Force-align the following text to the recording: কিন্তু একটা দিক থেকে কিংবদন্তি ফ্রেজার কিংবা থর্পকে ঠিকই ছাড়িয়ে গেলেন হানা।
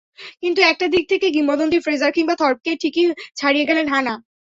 কিন্তু 0.41 0.59
একটা 0.71 0.85
দিক 0.93 1.05
থেকে 1.11 1.27
কিংবদন্তি 1.35 1.77
ফ্রেজার 1.79 2.11
কিংবা 2.13 2.35
থর্পকে 2.37 2.71
ঠিকই 2.81 3.05
ছাড়িয়ে 3.39 3.67
গেলেন 3.69 3.87
হানা। 3.87 4.13